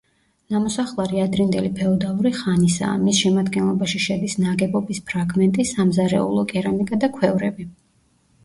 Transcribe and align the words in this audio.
ნამოსახლარი 0.53 1.19
ადრინდელი 1.23 1.69
ფეოდალური 1.79 2.31
ხანისაა, 2.37 2.95
მის 3.03 3.19
შემადგენლობაში 3.25 4.01
შედის 4.07 4.39
ნაგებობის 4.47 5.03
ფრაგმენტი, 5.11 5.67
სამზარეულო 5.73 6.47
კერამიკა 6.55 7.01
და 7.05 7.13
ქვევრები. 7.21 7.69